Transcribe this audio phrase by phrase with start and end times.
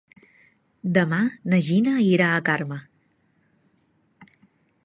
[0.97, 1.19] Demà
[1.53, 2.81] na Gina irà a Carme.